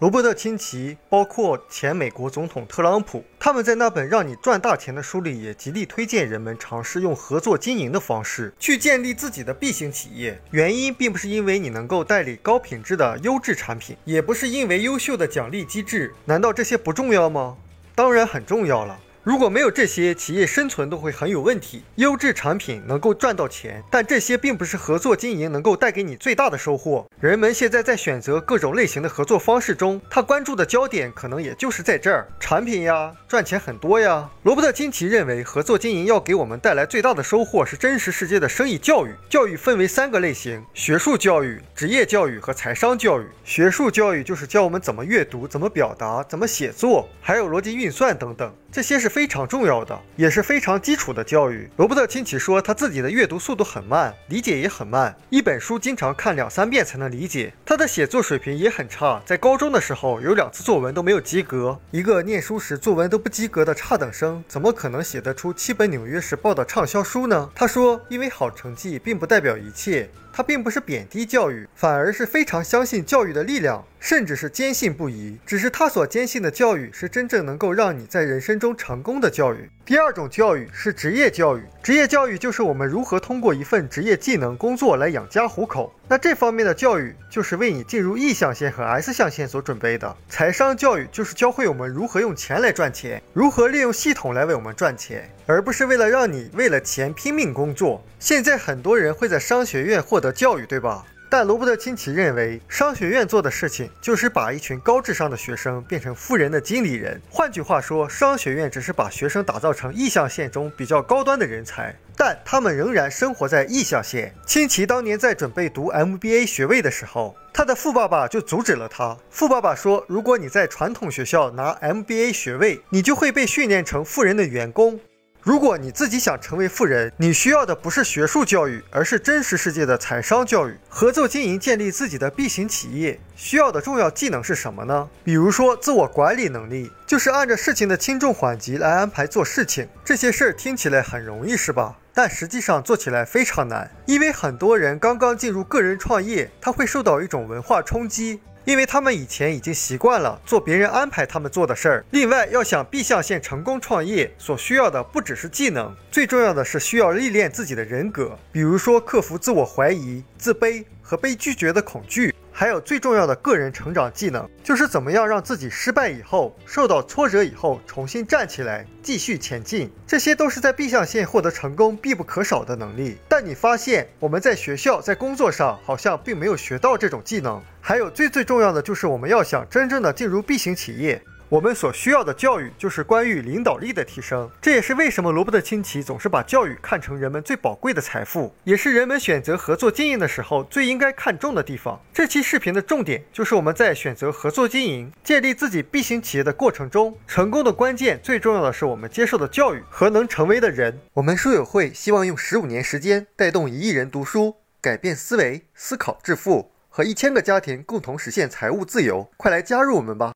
[0.00, 10.40] 罗伯特清崎，包括前美国总统特朗普，他们在那本让你赚大钱的书里也极力推荐人们尝试用合作经营的方式去建立自己的 B 型企业。
[10.52, 16.14] 原因并不是因为你能够代理高品质的优质产品，也不是因为优秀的奖励机制。
[16.24, 17.58] 难道这些不重要吗？
[17.94, 18.98] 当然很重要了。
[19.22, 21.82] 如果没有这些，企业生存都会很有问题。
[21.96, 27.06] 优质产品能够赚到钱，但这些并不是合作经营能够带给你最大的收获。
[27.20, 34.26] 人们现在在选择各种类型的合作方式中，他关注的焦点可能也就是在这儿：产品呀，赚钱很多呀。
[34.42, 39.14] 罗伯特金奇认为，合作经营要给我们带来最大的收获是真实世界的生意教育。
[39.28, 43.26] 教育分为三个类型：学术教育、职业教育和财商教育。
[43.44, 48.50] 学术教育就是教我们怎么阅读、怎么表达、怎么写作，还有逻辑运算等等。
[48.72, 51.68] 这些是非常重要的，也是非常基础的教育。
[51.76, 57.52] 罗伯特清崎说，他自己的阅读速度很慢，理解也很慢，一本书经常看两三遍才能理解。
[57.66, 61.78] 他的写作水平也很差，在高中的时候有两次作文都没有及格。
[61.90, 67.50] 一个念书时作文都不及格的差等生，怎么可能写得出七本《纽约时报》的畅销书呢？
[67.54, 70.08] 他说，因为好成绩并不代表一切。
[70.32, 75.38] 他并不是贬低教育，反而是非常相信教育的力量，甚至是坚信不疑。
[75.46, 79.70] 只是他所坚信的教育是真正能够让你在人生中成功的教育。
[79.84, 85.92] 第二种教育是职业教育，职业教育就是我们如何通过一份职业技能工作来养家糊口。
[86.08, 90.16] 那这方面的教育就是为你进入 E 象限和 S 象限所准备的。
[90.28, 98.04] 财商教育就是教会我们如何用钱来赚钱，如何利用系统来为我们赚钱，而不是为了让你为了钱拼命工作。
[98.18, 101.04] 现在很多人会在商学院获得教育，对吧？
[101.32, 107.22] 但罗伯特清崎认为，商学院做的事情就是把一群高智商的学生变成富人的经理人。
[107.30, 114.34] 换句话说，商学院只是把学生打造成意象线中比较高端的人才，但他们仍然生活在意象线。
[114.44, 119.16] 清崎当年在准备读 MBA 学位的时候，他的富爸爸就阻止了他。
[119.30, 124.98] 富爸爸说：“如果你在传统学校拿 MBA 学位，你就会被训练成富人的员工。”
[125.42, 130.76] 如果你自己想成为富人，你需要的不是学术教育，而是真实世界的财商教育。
[130.86, 135.08] 合作经营，建立自己的 B 型企业，需要的重要技能是什么呢？
[135.24, 139.88] 比如说自我管理能力，就是按照事情的轻重缓急来安排做事情。
[140.04, 141.96] 这些事儿听起来很容易，是吧？
[142.12, 148.40] 但实际上做起来非常难，因为很多人刚刚进入个人创业，他会受到一种文化冲击。
[148.64, 152.04] 因为他们以前已经习惯了做别人安排他们做的事儿。
[152.10, 162.34] 另外，要想 B 象限成功创业，所需要的不只是技能，最重要的是需要历练自己的人格，比如说克服自我怀疑、自卑和被拒绝的恐惧。
[162.60, 169.90] 还有最重要的个人成长技能，就是怎么样让自己失败以后、受到挫折以后重新站起来，继续前进。
[170.06, 173.16] 这些都是在 B 象限获得成功必不可少的能力。
[173.26, 177.62] 但你发现我们在学校、在工作上好像并没有学到这种技能。
[177.80, 181.22] 还有最最重要的就是，我们要想真正的进入 B 型企业。
[181.50, 192.00] 我们所需要的教育就是关于领导力的提升，这也是为什么罗伯特清崎总是把教育看成人们最宝贵的财富，也是人们选择合作经营的时候最应该看重的地方。
[192.14, 201.00] 这期视频的重点就是我们在选择合作经营、建立自己 B 型企业的过程中，成功的关键最重要的是我们接受的教育和能成为的人。
[201.14, 209.28] 我们书友会希望用十五年时间带动一亿人读书，改变思维，思考致富，和一千个家庭共同实现财务自由。
[209.36, 210.32] 快来加入我们吧！